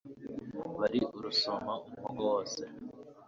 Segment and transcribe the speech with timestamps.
[0.89, 2.61] Biba urusumo umuhogo wose